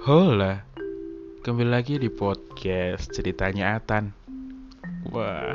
Hola, 0.00 0.64
kembali 1.44 1.76
lagi 1.76 2.00
di 2.00 2.08
podcast 2.08 3.12
ceritanya 3.12 3.76
Atan. 3.76 4.16
Wah, 5.12 5.52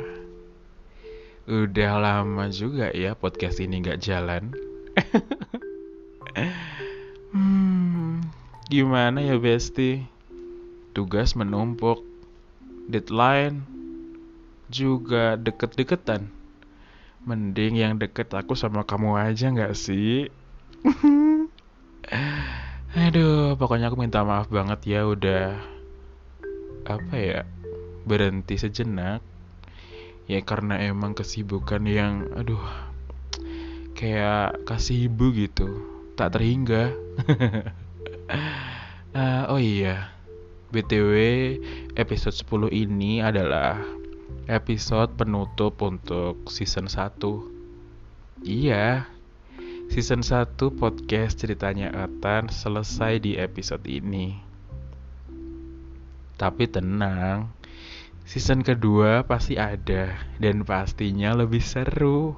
udah 1.50 1.92
lama 1.98 2.46
juga 2.54 2.94
ya 2.94 3.18
podcast 3.18 3.58
ini 3.58 3.82
nggak 3.82 3.98
jalan. 3.98 4.54
hmm, 7.34 8.22
gimana 8.70 9.18
ya 9.18 9.34
Besti? 9.34 10.06
Tugas 10.94 11.34
menumpuk, 11.34 12.06
deadline 12.86 13.66
juga 14.70 15.34
deket-deketan. 15.34 16.30
Mending 17.26 17.82
yang 17.82 17.98
deket 17.98 18.30
aku 18.30 18.54
sama 18.54 18.86
kamu 18.86 19.10
aja 19.18 19.50
nggak 19.50 19.74
sih? 19.74 20.30
Aduh, 22.96 23.60
pokoknya 23.60 23.92
aku 23.92 24.00
minta 24.00 24.24
maaf 24.24 24.48
banget 24.48 24.96
ya 24.96 25.04
udah 25.04 25.52
apa 26.88 27.12
ya 27.12 27.44
berhenti 28.08 28.56
sejenak. 28.56 29.20
Ya 30.24 30.40
karena 30.40 30.80
emang 30.80 31.12
kesibukan 31.12 31.84
yang 31.84 32.24
aduh 32.32 32.64
kayak 33.92 34.64
kasih 34.64 35.12
ibu 35.12 35.28
gitu, 35.36 35.68
tak 36.16 36.40
terhingga. 36.40 36.96
uh, 39.12 39.44
oh 39.52 39.60
iya, 39.60 40.08
BTW 40.72 41.12
episode 42.00 42.32
10 42.32 42.72
ini 42.72 43.20
adalah 43.20 43.76
episode 44.48 45.12
penutup 45.20 45.84
untuk 45.84 46.48
season 46.48 46.88
1. 46.88 47.12
Iya, 48.40 49.04
Season 49.96 50.20
1 50.20 50.60
podcast 50.76 51.40
ceritanya 51.40 51.88
Atan 51.88 52.52
selesai 52.52 53.16
di 53.16 53.40
episode 53.40 53.80
ini. 53.88 54.36
Tapi 56.36 56.68
tenang, 56.68 57.48
season 58.28 58.60
kedua 58.60 59.24
pasti 59.24 59.56
ada 59.56 60.20
dan 60.36 60.68
pastinya 60.68 61.32
lebih 61.32 61.64
seru. 61.64 62.36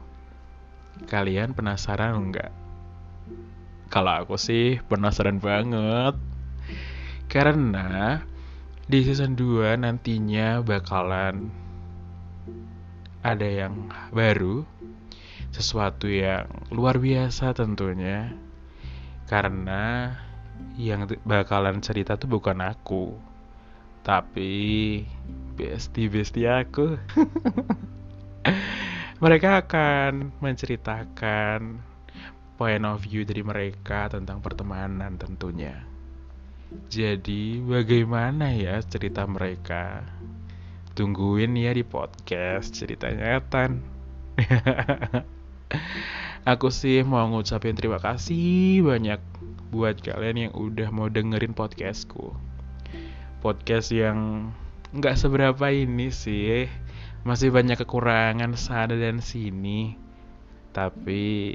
Kalian 1.10 1.50
penasaran 1.50 2.30
enggak? 2.30 2.54
Kalau 3.90 4.22
aku 4.22 4.38
sih 4.38 4.78
penasaran 4.86 5.42
banget. 5.42 6.14
Karena 7.26 8.22
di 8.86 9.02
season 9.02 9.34
2 9.34 9.82
nantinya 9.82 10.62
bakalan 10.62 11.50
ada 13.26 13.48
yang 13.50 13.90
baru 14.14 14.62
sesuatu 15.58 16.06
yang 16.06 16.46
luar 16.70 17.02
biasa 17.02 17.50
tentunya. 17.52 18.30
Karena 19.26 20.14
yang 20.78 21.10
bakalan 21.26 21.82
cerita 21.82 22.14
tuh 22.14 22.30
bukan 22.30 22.62
aku 22.62 23.28
tapi 24.08 25.04
bestie-bestie 25.52 26.48
aku. 26.48 26.94
Mereka 29.24 29.66
akan 29.66 30.32
menceritakan 30.40 31.84
point 32.56 32.84
of 32.88 33.04
view 33.04 33.28
dari 33.28 33.44
mereka 33.44 34.08
tentang 34.08 34.40
pertemanan 34.40 35.20
tentunya. 35.20 35.84
Jadi 36.88 37.60
bagaimana 37.60 38.56
ya 38.56 38.80
cerita 38.80 39.28
mereka? 39.28 40.08
Tungguin 40.96 41.54
ya 41.54 41.76
di 41.76 41.84
podcast 41.84 42.74
ceritanya 42.74 43.38
Tan 43.44 43.84
Aku 46.48 46.72
sih 46.72 47.04
mau 47.04 47.28
ngucapin 47.28 47.76
terima 47.76 48.00
kasih 48.00 48.80
banyak 48.80 49.20
buat 49.68 50.00
kalian 50.00 50.48
yang 50.48 50.54
udah 50.56 50.88
mau 50.88 51.12
dengerin 51.12 51.52
podcastku. 51.52 52.32
Podcast 53.44 53.92
yang 53.92 54.48
nggak 54.96 55.20
seberapa 55.20 55.68
ini 55.68 56.08
sih, 56.08 56.64
masih 57.28 57.52
banyak 57.52 57.76
kekurangan 57.76 58.56
sana 58.56 58.96
dan 58.96 59.20
sini. 59.20 60.00
Tapi 60.72 61.52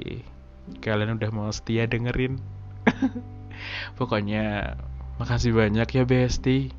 kalian 0.78 1.18
udah 1.18 1.30
mau 1.34 1.50
setia 1.50 1.90
dengerin. 1.90 2.38
Pokoknya 3.98 4.78
makasih 5.18 5.58
banyak 5.58 5.90
ya 5.90 6.04
Besti. 6.06 6.70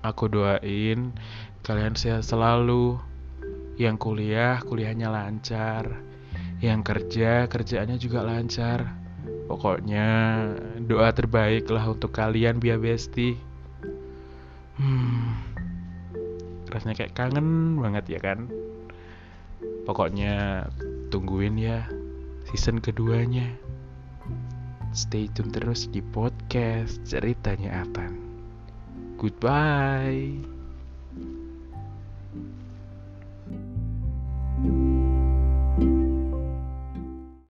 Aku 0.00 0.32
doain 0.32 1.12
kalian 1.60 1.92
sehat 1.92 2.24
selalu. 2.24 2.96
Yang 3.76 3.96
kuliah, 4.00 4.62
kuliahnya 4.64 5.12
lancar 5.12 6.13
yang 6.62 6.84
kerja 6.86 7.50
kerjaannya 7.50 7.98
juga 7.98 8.22
lancar. 8.22 8.86
Pokoknya 9.44 10.06
doa 10.84 11.12
terbaik 11.12 11.68
lah 11.68 11.90
untuk 11.90 12.14
kalian 12.14 12.60
biar 12.60 12.80
besti. 12.80 13.36
Hmm, 14.74 15.38
rasanya 16.72 17.04
kayak 17.04 17.14
kangen 17.14 17.78
banget 17.78 18.18
ya 18.18 18.20
kan? 18.20 18.50
Pokoknya 19.84 20.66
tungguin 21.12 21.60
ya 21.60 21.86
season 22.50 22.80
keduanya. 22.80 23.46
Stay 24.94 25.26
tune 25.34 25.50
terus 25.50 25.90
di 25.90 26.00
podcast 26.00 27.02
ceritanya 27.02 27.82
Atan. 27.82 28.14
Goodbye 29.18 30.53